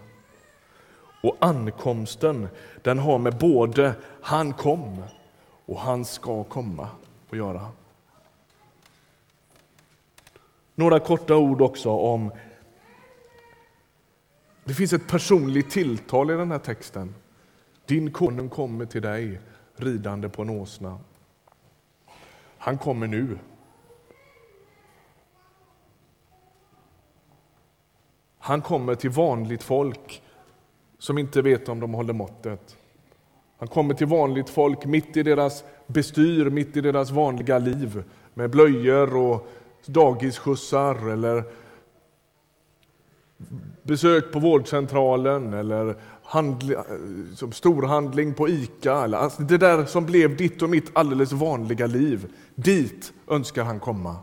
Och 1.23 1.37
ankomsten, 1.39 2.47
den 2.81 2.99
har 2.99 3.17
med 3.17 3.37
både 3.37 3.93
han 4.21 4.53
kom 4.53 5.03
och 5.65 5.79
han 5.79 6.05
ska 6.05 6.43
komma 6.43 6.87
att 7.29 7.37
göra. 7.37 7.71
Några 10.75 10.99
korta 10.99 11.35
ord 11.35 11.61
också 11.61 11.89
om... 11.89 12.31
Det 14.63 14.73
finns 14.73 14.93
ett 14.93 15.07
personligt 15.07 15.69
tilltal 15.69 16.31
i 16.31 16.33
den 16.33 16.51
här 16.51 16.59
texten 16.59 17.15
Din 17.85 18.11
konung 18.11 18.49
kommer 18.49 18.85
till 18.85 19.01
dig 19.01 19.39
ridande 19.75 20.29
på 20.29 20.41
en 20.41 20.49
åsna. 20.49 20.99
Han 22.57 22.77
kommer 22.77 23.07
nu. 23.07 23.39
Han 28.39 28.61
kommer 28.61 28.95
till 28.95 29.09
vanligt 29.09 29.63
folk 29.63 30.23
som 30.97 31.17
inte 31.17 31.41
vet 31.41 31.69
om 31.69 31.79
de 31.79 31.93
håller 31.93 32.13
måttet. 32.13 32.77
Han 33.59 33.67
kommer 33.67 33.93
till 33.93 34.07
vanligt 34.07 34.49
folk 34.49 34.85
mitt 34.85 35.17
i 35.17 35.23
deras 35.23 35.63
bestyr, 35.87 36.49
mitt 36.49 36.77
i 36.77 36.81
deras 36.81 37.11
vanliga 37.11 37.59
liv 37.59 38.03
med 38.33 38.49
blöjor 38.49 39.15
och 39.15 39.47
dagisskjutsar 39.85 41.11
eller 41.11 41.43
besök 43.83 44.31
på 44.31 44.39
vårdcentralen 44.39 45.53
eller 45.53 45.95
handla, 46.23 46.85
som 47.35 47.51
storhandling 47.51 48.33
på 48.33 48.49
ICA. 48.49 49.03
Eller, 49.03 49.17
alltså 49.17 49.41
det 49.41 49.57
där 49.57 49.85
som 49.85 50.05
blev 50.05 50.37
ditt 50.37 50.61
och 50.61 50.69
mitt 50.69 50.89
alldeles 50.93 51.31
vanliga 51.31 51.85
liv. 51.85 52.33
Dit 52.55 53.13
önskar 53.27 53.63
han 53.63 53.79
komma. 53.79 54.15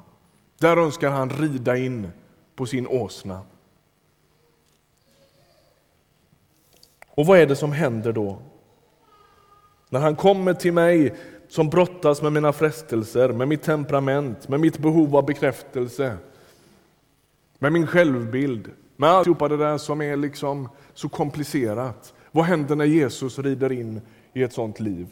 Där 0.58 0.76
önskar 0.76 1.10
han 1.10 1.30
rida 1.30 1.76
in 1.76 2.08
på 2.54 2.66
sin 2.66 2.86
åsna. 2.86 3.40
Och 7.08 7.26
vad 7.26 7.38
är 7.38 7.46
det 7.46 7.56
som 7.56 7.72
händer 7.72 8.12
då? 8.12 8.38
När 9.96 10.02
han 10.02 10.16
kommer 10.16 10.54
till 10.54 10.72
mig 10.72 11.14
som 11.48 11.70
brottas 11.70 12.22
med 12.22 12.32
mina 12.32 12.52
frestelser, 12.52 13.28
med 13.28 13.48
mitt 13.48 13.62
temperament, 13.62 14.48
med 14.48 14.60
mitt 14.60 14.78
behov 14.78 15.16
av 15.16 15.26
bekräftelse, 15.26 16.16
med 17.58 17.72
min 17.72 17.86
självbild, 17.86 18.70
med 18.96 19.10
alltihopa 19.10 19.48
det 19.48 19.56
där 19.56 19.78
som 19.78 20.02
är 20.02 20.16
liksom 20.16 20.68
så 20.94 21.08
komplicerat. 21.08 22.14
Vad 22.30 22.44
händer 22.44 22.76
när 22.76 22.84
Jesus 22.84 23.38
rider 23.38 23.72
in 23.72 24.00
i 24.32 24.42
ett 24.42 24.52
sånt 24.52 24.80
liv? 24.80 25.06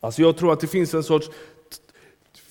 Alltså 0.00 0.22
jag 0.22 0.36
tror 0.36 0.52
att 0.52 0.60
det 0.60 0.66
finns 0.66 0.94
en 0.94 1.04
sorts 1.04 1.30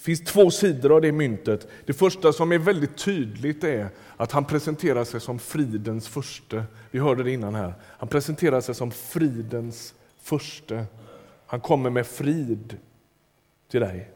finns 0.05 0.23
två 0.23 0.51
sidor 0.51 0.91
av 0.95 1.01
det 1.01 1.11
myntet. 1.11 1.67
Det 1.85 1.93
första 1.93 2.33
som 2.33 2.51
är 2.51 2.57
väldigt 2.57 2.97
tydligt 2.97 3.63
är 3.63 3.89
att 4.17 4.31
han 4.31 4.45
presenterar 4.45 5.03
sig 5.03 5.19
som 5.19 5.39
fridens 5.39 6.07
förste. 6.07 6.63
Vi 6.91 6.99
hörde 6.99 7.23
det 7.23 7.31
innan 7.31 7.55
här. 7.55 7.73
Han 7.81 8.09
presenterar 8.09 8.61
sig 8.61 8.75
som 8.75 8.91
fridens 8.91 9.93
förste. 10.21 10.85
Han 11.45 11.61
kommer 11.61 11.89
med 11.89 12.07
frid 12.07 12.77
till 13.71 13.81
dig. 13.81 14.11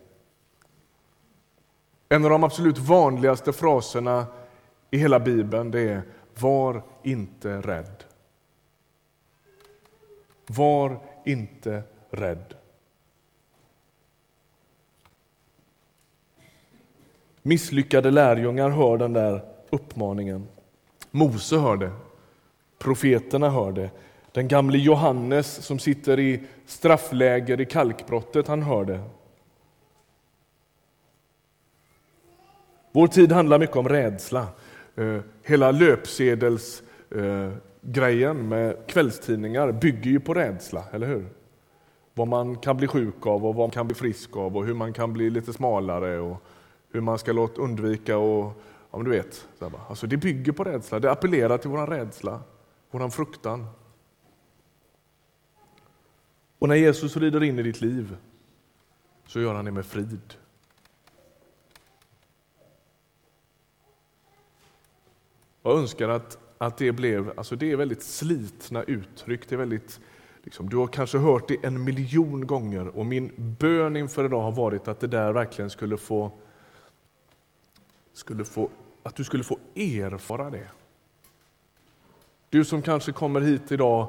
En 2.10 2.24
av 2.24 2.29
de 2.29 2.43
absolut 2.43 2.77
vanligaste 2.77 3.53
fraserna 3.53 4.25
i 4.91 4.98
hela 4.98 5.19
Bibeln 5.19 5.72
det 5.72 5.81
är 5.81 6.01
Var 6.39 6.84
inte 7.03 7.62
rädd. 7.62 8.03
Var 10.48 11.00
inte 11.25 11.84
rädd. 12.12 12.59
Misslyckade 17.50 18.12
lärjungar 18.12 18.70
hör 18.70 18.98
den 18.98 19.13
där 19.13 19.44
uppmaningen. 19.70 20.48
Mose 21.12 21.58
hör 21.58 21.77
det. 21.77 21.91
Profeterna 22.79 23.50
hör 23.50 23.72
det. 23.72 23.89
Den 24.32 24.48
gamle 24.48 24.77
Johannes 24.77 25.65
som 25.65 25.79
sitter 25.79 26.20
i 26.20 26.44
straffläger 26.65 27.62
i 27.62 27.65
kalkbrottet, 27.65 28.48
han 28.48 28.63
hör 28.63 28.86
det. 28.86 29.01
Vår 32.91 33.08
tid 33.08 33.32
handlar 33.32 33.60
mycket 33.60 33.75
om 33.75 33.89
rädsla. 33.89 34.48
Eh, 34.96 35.20
hela 35.44 35.72
löpsedelsgrejen 35.72 38.48
med 38.48 38.88
kvällstidningar 38.88 39.72
bygger 39.72 40.12
ju 40.12 40.20
på 40.20 40.34
rädsla, 40.34 40.84
eller 40.91 41.08
hur? 41.08 41.25
Vad 42.13 42.27
man 42.27 42.56
kan 42.56 42.77
bli 42.77 42.88
sjuk 42.88 43.27
av 43.27 43.46
och 43.46 43.56
vad 43.56 43.56
man 43.56 43.72
kan 43.72 43.88
bli 43.88 43.96
frisk 43.96 44.38
av 44.38 44.58
och 44.58 44.65
hur 44.65 44.74
man 44.74 44.94
kan 44.94 45.13
bli 45.13 45.29
lite 45.29 45.53
smalare 45.53 46.19
och 46.19 46.43
hur 46.91 47.02
man 47.02 47.19
ska 47.19 47.32
låta 47.32 47.62
undvika 47.62 48.17
och 48.17 48.62
ja, 48.91 48.99
du 49.04 49.10
vet. 49.10 49.47
Alltså 49.89 50.08
det 50.08 50.17
bygger 50.17 50.52
på 50.52 50.63
rädsla, 50.63 50.99
det 50.99 51.12
appellerar 51.12 51.58
till 51.58 51.69
vår 51.69 51.88
rädsla, 51.88 52.41
vår 52.91 53.10
fruktan. 53.10 53.67
Och 56.60 56.67
när 56.67 56.75
Jesus 56.75 57.17
rider 57.17 57.43
in 57.43 57.60
i 57.60 57.63
ditt 57.63 57.82
liv 57.82 58.17
så 59.28 59.39
gör 59.39 59.54
han 59.54 59.65
det 59.65 59.71
med 59.71 59.86
frid. 59.86 60.34
Jag 65.62 65.78
önskar 65.78 66.10
att, 66.10 66.38
att 66.58 66.78
det 66.78 66.91
blev, 66.91 67.34
alltså 67.38 67.56
det 67.56 67.71
är 67.71 67.75
väldigt 67.75 68.04
slitna 68.04 68.84
uttryck, 68.84 69.49
det 69.49 69.56
är 69.56 69.60
väldigt 69.60 69.99
Liksom, 70.43 70.69
du 70.69 70.78
har 70.78 70.88
kanske 70.88 71.17
hört 71.17 71.47
det 71.47 71.58
en 71.63 71.84
miljon 71.84 72.47
gånger 72.47 72.88
och 72.88 73.06
min 73.06 73.32
bön 73.60 73.95
inför 73.95 74.25
idag 74.25 74.41
har 74.41 74.52
varit 74.52 74.88
att 74.88 74.99
det 74.99 75.08
där 75.08 75.34
verkligen 75.34 75.69
skulle 75.69 75.97
få, 75.97 76.32
skulle 78.19 78.45
få 78.45 78.69
att 79.03 79.15
du 79.15 79.23
skulle 79.23 79.43
få 79.43 79.60
erfara 79.75 80.49
det. 80.49 80.67
Du 82.49 82.65
som 82.65 82.82
kanske 82.82 83.12
kommer 83.12 83.41
hit 83.41 83.71
idag 83.71 84.08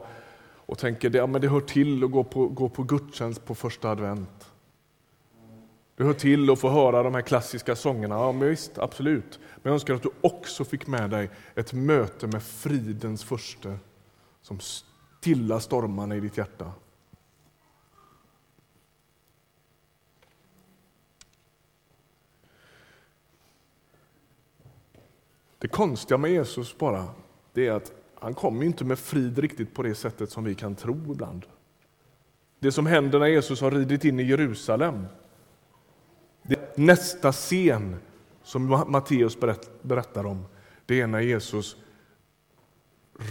och 0.67 0.79
tänker 0.79 1.09
att 1.09 1.15
ja, 1.15 1.27
det 1.27 1.49
hör 1.49 1.61
till 1.61 2.05
att 2.05 2.11
gå 2.11 2.25
på, 2.25 2.49
gå 2.49 2.69
på 2.69 2.83
gudstjänst 2.83 3.45
på 3.45 3.55
första 3.55 3.91
advent. 3.91 4.51
Det 5.97 6.05
hör 6.05 6.13
till 6.13 6.51
att 6.51 6.59
få 6.59 6.69
höra 6.69 7.03
de 7.03 7.15
här 7.15 7.23
klassiska 7.23 7.77
sångerna. 7.77 8.15
Ja, 8.15 8.33
men 8.33 8.49
visst, 8.49 8.79
absolut. 8.79 9.39
Men 9.55 9.61
jag 9.63 9.73
önskar 9.73 9.95
att 9.95 10.03
du 10.03 10.11
också 10.21 10.65
fick 10.65 10.87
med 10.87 11.11
dig 11.11 11.31
ett 11.55 11.73
möte 11.73 12.27
med 12.27 12.43
fridens 12.43 13.25
första 13.25 13.79
som 14.43 14.61
stilla 14.61 15.61
stormarna 15.61 16.17
i 16.17 16.21
ditt 16.21 16.37
hjärta. 16.37 16.73
Det 25.61 25.69
konstiga 25.69 26.19
med 26.19 26.31
Jesus 26.31 26.79
bara, 26.79 27.09
det 27.53 27.67
är 27.67 27.73
att 27.73 27.93
han 28.15 28.35
kommer 28.35 28.65
inte 28.65 28.85
med 28.85 28.99
frid 28.99 29.39
riktigt 29.39 29.75
på 29.75 29.83
det 29.83 29.95
sättet 29.95 30.31
som 30.31 30.45
vi 30.45 30.55
kan 30.55 30.75
tro 30.75 31.13
ibland. 31.13 31.47
Det 32.59 32.73
som 32.73 32.87
händer 32.87 33.19
när 33.19 33.27
Jesus 33.27 33.61
har 33.61 33.71
ridit 33.71 34.05
in 34.05 34.21
i 34.21 34.23
Jerusalem, 34.23 35.07
det 36.43 36.77
nästa 36.77 37.33
scen 37.33 37.97
som 38.43 38.85
Matteus 38.89 39.39
berättar 39.83 40.27
om, 40.27 40.45
det 40.87 41.01
är 41.01 41.07
när 41.07 41.21
Jesus 41.21 41.77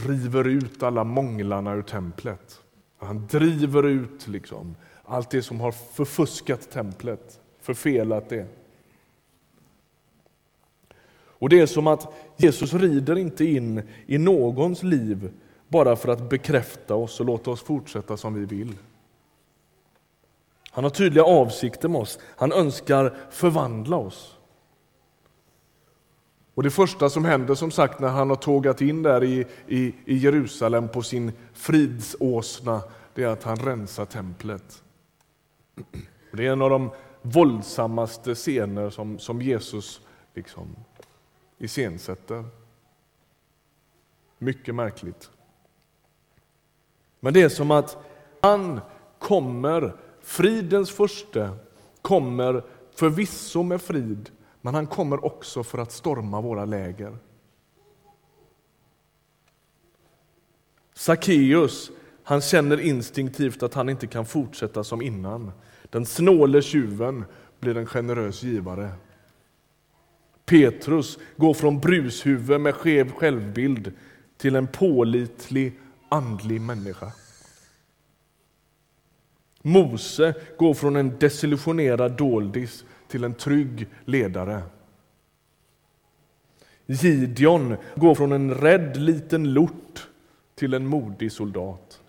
river 0.07 0.47
ut 0.47 0.83
alla 0.83 1.03
månglarna 1.03 1.73
ur 1.73 1.81
templet. 1.81 2.61
Han 2.97 3.27
driver 3.27 3.85
ut 3.85 4.27
liksom 4.27 4.75
allt 5.03 5.29
det 5.29 5.41
som 5.41 5.59
har 5.59 5.71
förfuskat 5.71 6.71
templet, 6.71 7.39
förfelat 7.61 8.29
det. 8.29 8.47
Och 11.39 11.49
Det 11.49 11.59
är 11.59 11.65
som 11.65 11.87
att 11.87 12.13
Jesus 12.37 12.73
rider 12.73 13.17
inte 13.17 13.45
in 13.45 13.81
i 14.05 14.17
någons 14.17 14.83
liv 14.83 15.31
bara 15.67 15.95
för 15.95 16.09
att 16.09 16.29
bekräfta 16.29 16.95
oss 16.95 17.19
och 17.19 17.25
låta 17.25 17.51
oss 17.51 17.61
fortsätta 17.61 18.17
som 18.17 18.33
vi 18.33 18.45
vill. 18.45 18.73
Han 20.71 20.83
har 20.83 20.91
tydliga 20.91 21.23
avsikter 21.23 21.89
med 21.89 22.01
oss. 22.01 22.19
Han 22.37 22.51
önskar 22.51 23.17
förvandla 23.29 23.97
oss. 23.97 24.37
Och 26.53 26.63
Det 26.63 26.71
första 26.71 27.09
som 27.09 27.25
händer 27.25 27.55
som 27.55 27.71
sagt 27.71 27.99
när 27.99 28.07
han 28.07 28.29
har 28.29 28.35
tågat 28.35 28.81
in 28.81 29.03
där 29.03 29.23
i, 29.23 29.45
i, 29.67 29.93
i 30.05 30.17
Jerusalem 30.17 30.87
på 30.87 31.01
sin 31.01 31.31
fridsåsna, 31.53 32.81
det 33.13 33.23
är 33.23 33.27
att 33.27 33.43
han 33.43 33.57
rensar 33.57 34.05
templet. 34.05 34.83
Det 36.31 36.47
är 36.47 36.51
en 36.51 36.61
av 36.61 36.69
de 36.69 36.91
våldsammaste 37.21 38.35
scener 38.35 38.89
som, 38.89 39.19
som 39.19 39.41
Jesus 39.41 40.01
liksom 40.33 40.75
iscensätter. 41.59 42.45
Mycket 44.37 44.75
märkligt. 44.75 45.31
Men 47.19 47.33
det 47.33 47.41
är 47.41 47.49
som 47.49 47.71
att 47.71 47.97
han 48.41 48.79
kommer, 49.19 49.95
fridens 50.21 50.91
första, 50.91 51.57
kommer 52.01 52.63
förvisso 52.95 53.63
med 53.63 53.81
frid, 53.81 54.29
men 54.61 54.75
han 54.75 54.87
kommer 54.87 55.25
också 55.25 55.63
för 55.63 55.77
att 55.77 55.91
storma 55.91 56.41
våra 56.41 56.65
läger. 56.65 57.17
Sackeus, 60.93 61.91
han 62.23 62.41
känner 62.41 62.79
instinktivt 62.79 63.63
att 63.63 63.73
han 63.73 63.89
inte 63.89 64.07
kan 64.07 64.25
fortsätta 64.25 64.83
som 64.83 65.01
innan. 65.01 65.51
Den 65.89 66.05
snåle 66.05 66.61
tjuven 66.61 67.25
blir 67.59 67.77
en 67.77 67.85
generös 67.85 68.43
givare. 68.43 68.91
Petrus 70.49 71.19
går 71.37 71.53
från 71.53 71.79
brushuvud 71.79 72.61
med 72.61 72.75
skev 72.75 73.11
självbild 73.11 73.91
till 74.37 74.55
en 74.55 74.67
pålitlig 74.67 75.79
andlig 76.09 76.61
människa. 76.61 77.11
Mose 79.61 80.33
går 80.57 80.73
från 80.73 80.95
en 80.95 81.19
desillusionerad 81.19 82.17
doldis 82.17 82.85
till 83.07 83.23
en 83.23 83.33
trygg 83.33 83.87
ledare. 84.05 84.61
Gideon 86.85 87.75
går 87.95 88.15
från 88.15 88.31
en 88.31 88.53
rädd 88.53 88.97
liten 88.97 89.53
lort 89.53 90.07
till 90.55 90.73
en 90.73 90.87
modig 90.87 91.31
soldat. 91.31 92.01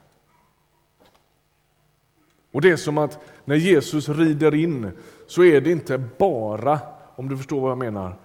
Och 2.52 2.60
det 2.60 2.70
är 2.70 2.76
som 2.76 2.98
att 2.98 3.18
när 3.44 3.56
Jesus 3.56 4.08
rider 4.08 4.54
in 4.54 4.90
så 5.26 5.44
är 5.44 5.60
det 5.60 5.70
inte 5.70 5.98
bara, 6.18 6.80
om 7.16 7.28
du 7.28 7.36
förstår 7.36 7.60
vad 7.60 7.70
jag 7.70 7.78
menar, 7.78 8.16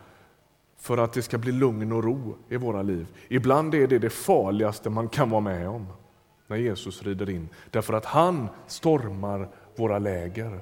för 0.86 0.98
att 0.98 1.14
det 1.14 1.22
ska 1.22 1.38
bli 1.38 1.52
lugn 1.52 1.92
och 1.92 2.04
ro 2.04 2.38
i 2.50 2.58
våra 2.58 2.82
liv. 2.82 3.08
Ibland 3.28 3.76
är 3.76 3.88
det 3.88 4.00
det 4.00 4.10
farligaste 4.10 4.90
man 4.90 5.10
kan 5.10 5.30
vara 5.30 5.42
med 5.42 5.70
om 5.70 5.88
när 6.48 6.58
Jesus 6.58 7.04
rider 7.04 7.30
in, 7.30 7.50
därför 7.72 7.94
att 7.94 8.06
han 8.06 8.48
stormar 8.68 9.50
våra 9.76 10.00
läger. 10.00 10.60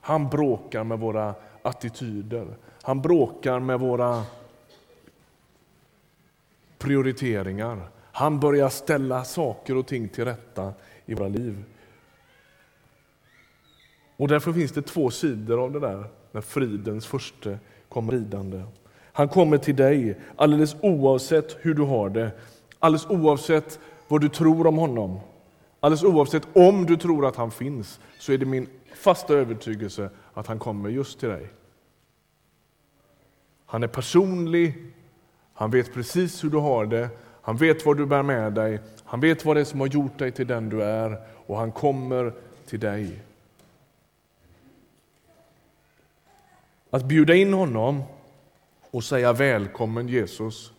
Han 0.00 0.28
bråkar 0.28 0.84
med 0.84 0.98
våra 0.98 1.34
attityder, 1.62 2.46
han 2.82 3.02
bråkar 3.02 3.60
med 3.60 3.80
våra 3.80 4.22
prioriteringar. 6.78 7.88
Han 8.12 8.40
börjar 8.40 8.68
ställa 8.68 9.24
saker 9.24 9.76
och 9.76 9.86
ting 9.86 10.08
till 10.08 10.24
rätta 10.24 10.72
i 11.06 11.14
våra 11.14 11.28
liv. 11.28 11.64
Och 14.16 14.28
därför 14.28 14.52
finns 14.52 14.72
det 14.72 14.82
två 14.82 15.10
sidor 15.10 15.64
av 15.64 15.72
det 15.72 15.80
där, 15.80 16.04
när 16.32 16.40
fridens 16.40 17.06
första 17.06 17.58
kommer 17.96 18.12
ridande. 18.12 18.62
Han 19.12 19.28
kommer 19.28 19.58
till 19.58 19.76
dig 19.76 20.16
alldeles 20.36 20.76
oavsett 20.82 21.56
hur 21.60 21.74
du 21.74 21.82
har 21.82 22.10
det, 22.10 22.30
alldeles 22.78 23.06
oavsett 23.06 23.78
vad 24.08 24.20
du 24.20 24.28
tror 24.28 24.66
om 24.66 24.76
honom. 24.76 25.20
Alldeles 25.80 26.04
oavsett 26.04 26.48
om 26.52 26.86
du 26.86 26.96
tror 26.96 27.26
att 27.26 27.36
han 27.36 27.50
finns, 27.50 28.00
så 28.18 28.32
är 28.32 28.38
det 28.38 28.46
min 28.46 28.66
fasta 28.94 29.34
övertygelse 29.34 30.10
att 30.34 30.46
han 30.46 30.58
kommer 30.58 30.88
just 30.88 31.20
till 31.20 31.28
dig. 31.28 31.46
Han 33.66 33.82
är 33.82 33.88
personlig, 33.88 34.74
han 35.54 35.70
vet 35.70 35.94
precis 35.94 36.44
hur 36.44 36.50
du 36.50 36.58
har 36.58 36.86
det, 36.86 37.08
han 37.42 37.56
vet 37.56 37.86
vad 37.86 37.96
du 37.96 38.06
bär 38.06 38.22
med 38.22 38.52
dig, 38.52 38.80
han 39.04 39.20
vet 39.20 39.44
vad 39.44 39.56
det 39.56 39.60
är 39.60 39.64
som 39.64 39.80
har 39.80 39.86
gjort 39.86 40.18
dig 40.18 40.32
till 40.32 40.46
den 40.46 40.68
du 40.68 40.82
är 40.82 41.18
och 41.46 41.56
han 41.56 41.72
kommer 41.72 42.32
till 42.66 42.80
dig. 42.80 43.20
Att 46.90 47.04
bjuda 47.04 47.34
in 47.34 47.52
honom 47.52 48.02
och 48.90 49.04
säga 49.04 49.32
välkommen 49.32 50.08
Jesus, 50.08 50.72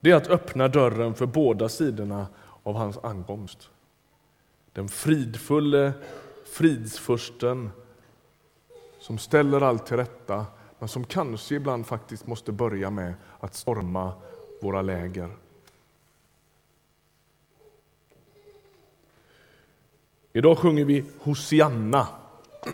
det 0.00 0.10
är 0.10 0.16
att 0.16 0.28
öppna 0.28 0.68
dörren 0.68 1.14
för 1.14 1.26
båda 1.26 1.68
sidorna 1.68 2.26
av 2.62 2.74
hans 2.74 2.98
ankomst. 2.98 3.70
Den 4.72 4.88
fridfulle 4.88 5.92
fridsfursten 6.44 7.70
som 8.98 9.18
ställer 9.18 9.60
allt 9.60 9.86
till 9.86 9.96
rätta 9.96 10.46
men 10.78 10.88
som 10.88 11.04
kanske 11.04 11.54
ibland 11.54 11.86
faktiskt 11.86 12.26
måste 12.26 12.52
börja 12.52 12.90
med 12.90 13.14
att 13.40 13.54
storma 13.54 14.12
våra 14.62 14.82
läger. 14.82 15.30
Idag 20.32 20.58
sjunger 20.58 20.84
vi 20.84 21.04
Hosianna. 21.18 22.06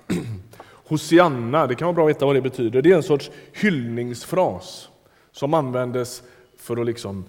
Hosianna, 0.86 1.66
det 1.66 1.74
kan 1.74 1.86
vara 1.86 1.94
bra 1.94 2.04
att 2.04 2.10
veta 2.10 2.26
vad 2.26 2.34
det 2.34 2.42
betyder. 2.42 2.82
Det 2.82 2.90
är 2.90 2.96
en 2.96 3.02
sorts 3.02 3.30
hyllningsfras 3.52 4.88
som 5.32 5.54
användes 5.54 6.22
för 6.56 6.76
att 6.76 6.86
liksom 6.86 7.24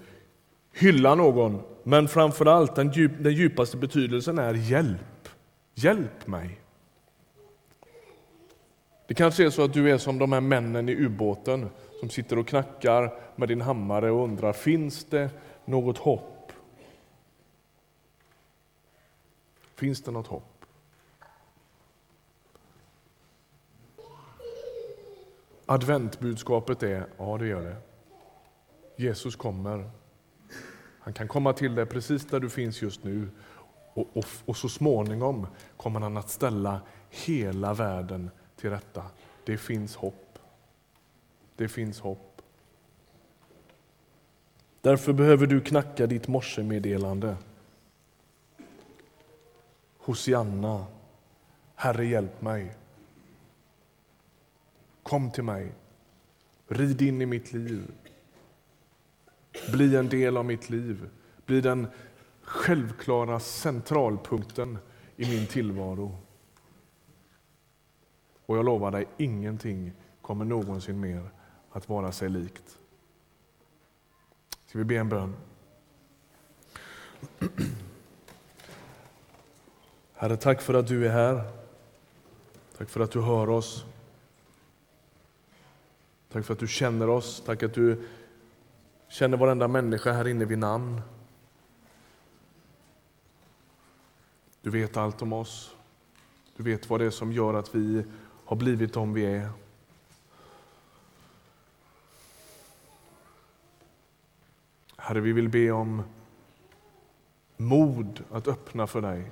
hylla 0.73 1.15
någon. 1.15 1.61
Men 1.83 2.07
framförallt 2.07 2.75
den, 2.75 2.91
djup, 2.91 3.11
den 3.19 3.33
djupaste 3.33 3.77
betydelsen 3.77 4.37
är 4.39 4.53
hjälp. 4.53 5.29
Hjälp 5.75 6.27
mig. 6.27 6.59
Det 9.07 9.13
kanske 9.13 9.45
är 9.45 9.49
så 9.49 9.63
att 9.63 9.73
du 9.73 9.91
är 9.91 9.97
som 9.97 10.19
de 10.19 10.33
här 10.33 10.41
männen 10.41 10.89
i 10.89 10.95
ubåten 10.95 11.69
som 11.99 12.09
sitter 12.09 12.39
och 12.39 12.47
knackar 12.47 13.13
med 13.35 13.47
din 13.47 13.61
hammare 13.61 14.11
och 14.11 14.23
undrar, 14.23 14.53
finns 14.53 15.05
det 15.05 15.29
något 15.65 15.97
hopp? 15.97 16.51
Finns 19.75 20.01
det 20.01 20.11
något 20.11 20.27
hopp? 20.27 20.56
Adventbudskapet 25.69 26.84
är, 26.84 27.08
ja 27.17 27.38
det 27.38 27.47
gör 27.47 27.62
det. 27.62 27.75
Jesus 29.03 29.36
kommer. 29.36 29.89
Han 30.99 31.13
kan 31.13 31.27
komma 31.27 31.53
till 31.53 31.75
dig 31.75 31.86
precis 31.86 32.25
där 32.25 32.39
du 32.39 32.49
finns 32.49 32.82
just 32.82 33.03
nu 33.03 33.30
och, 33.93 34.08
och, 34.13 34.25
och 34.45 34.58
så 34.58 34.69
småningom 34.69 35.47
kommer 35.77 35.99
han 35.99 36.17
att 36.17 36.30
ställa 36.30 36.82
hela 37.10 37.73
världen 37.73 38.30
till 38.56 38.69
rätta. 38.69 39.03
Det 39.45 39.58
finns 39.58 39.95
hopp. 39.95 40.39
Det 41.56 41.67
finns 41.67 41.99
hopp. 41.99 42.41
Därför 44.82 45.13
behöver 45.13 45.47
du 45.47 45.62
knacka 45.62 46.08
ditt 46.08 46.27
morsemeddelande. 46.27 47.38
Hosianna, 49.97 50.86
Herre 51.75 52.06
hjälp 52.06 52.41
mig. 52.41 52.75
Kom 55.07 55.31
till 55.31 55.43
mig. 55.43 55.71
Rid 56.67 57.01
in 57.01 57.21
i 57.21 57.25
mitt 57.25 57.53
liv. 57.53 57.91
Bli 59.71 59.95
en 59.95 60.09
del 60.09 60.37
av 60.37 60.45
mitt 60.45 60.69
liv. 60.69 61.09
Bli 61.45 61.61
den 61.61 61.87
självklara 62.41 63.39
centralpunkten 63.39 64.77
i 65.15 65.29
min 65.29 65.47
tillvaro. 65.47 66.17
Och 68.45 68.57
jag 68.57 68.65
lovar 68.65 68.91
dig, 68.91 69.07
ingenting 69.17 69.93
kommer 70.21 70.45
någonsin 70.45 70.99
mer 70.99 71.29
att 71.71 71.89
vara 71.89 72.11
sig 72.11 72.29
likt. 72.29 72.79
Ska 74.65 74.77
vi 74.77 74.83
be 74.83 74.95
en 74.95 75.09
bön? 75.09 75.35
Herre, 80.13 80.37
tack 80.37 80.61
för 80.61 80.73
att 80.73 80.87
du 80.87 81.05
är 81.05 81.11
här. 81.11 81.41
Tack 82.77 82.89
för 82.89 82.99
att 82.99 83.11
du 83.11 83.21
hör 83.21 83.49
oss. 83.49 83.85
Tack 86.38 86.45
för 86.45 86.54
att 86.54 86.60
du 86.60 86.67
känner 86.67 87.10
oss. 87.10 87.43
Tack 87.45 87.63
att 87.63 87.73
du 87.73 88.08
känner 89.08 89.38
varenda 89.38 89.67
människa 89.67 90.12
här 90.12 90.28
inne 90.28 90.45
vid 90.45 90.58
namn. 90.58 91.02
Du 94.62 94.69
vet 94.69 94.97
allt 94.97 95.21
om 95.21 95.34
oss. 95.34 95.76
Du 96.56 96.63
vet 96.63 96.89
vad 96.89 97.00
det 97.00 97.06
är 97.06 97.10
som 97.10 97.32
gör 97.32 97.54
att 97.54 97.76
vi 97.76 98.06
har 98.45 98.56
blivit 98.56 98.93
de 98.93 99.13
vi 99.13 99.26
är. 99.26 99.50
Herre, 104.97 105.19
vi 105.19 105.32
vill 105.32 105.50
be 105.50 105.71
om 105.71 106.04
mod 107.58 108.23
att 108.32 108.47
öppna 108.47 108.88
för 108.88 109.02
dig. 109.02 109.32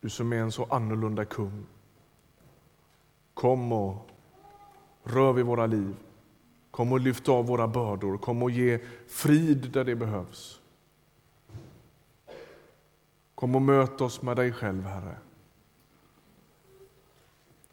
Du 0.00 0.10
som 0.10 0.32
är 0.32 0.36
en 0.36 0.52
så 0.52 0.64
annorlunda 0.64 1.24
kung. 1.24 1.66
Kom 3.34 3.72
och 3.72 4.10
rör 5.06 5.32
vid 5.32 5.44
våra 5.44 5.66
liv. 5.66 5.96
Kom 6.70 6.92
och 6.92 7.00
lyft 7.00 7.28
av 7.28 7.46
våra 7.46 7.68
bördor. 7.68 8.18
Kom 8.18 8.42
och 8.42 8.50
ge 8.50 8.78
frid 9.08 9.70
där 9.70 9.84
det 9.84 9.96
behövs. 9.96 10.60
Kom 13.34 13.54
och 13.54 13.62
möt 13.62 14.00
oss 14.00 14.22
med 14.22 14.36
dig 14.36 14.52
själv, 14.52 14.82
Herre. 14.82 15.16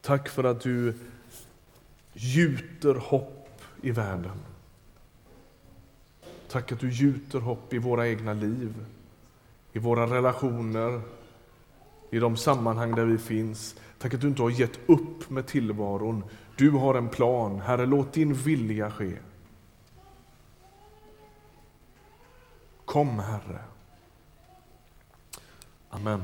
Tack 0.02 0.30
för 0.30 0.44
att 0.44 0.62
du 0.62 0.94
gjuter 2.14 2.96
hopp 2.96 3.62
i 3.82 3.92
världen. 3.92 4.40
Tack 6.48 6.72
att 6.72 6.80
du 6.80 6.92
gjuter 6.92 7.40
hopp 7.40 7.74
i 7.74 7.78
våra 7.78 8.08
egna 8.08 8.34
liv, 8.34 8.86
i 9.74 9.80
våra 9.80 10.06
relationer, 10.06 11.02
i 12.10 12.20
de 12.20 12.38
sammanhang 12.38 12.96
där 12.96 13.06
vi 13.06 13.18
finns. 13.18 13.76
Tack 13.98 14.14
att 14.14 14.22
du 14.22 14.28
inte 14.28 14.42
har 14.42 14.50
gett 14.50 14.80
upp 14.86 15.30
med 15.30 15.48
tillvaron. 15.48 16.24
Du 16.56 16.72
har 16.72 16.96
en 16.96 17.10
plan. 17.10 17.62
Herre, 17.62 17.86
låt 17.86 18.14
din 18.14 18.34
vilja 18.34 18.92
ske. 18.92 19.18
Kom, 22.86 23.20
Herre. 23.20 23.60
Amen. 25.90 26.24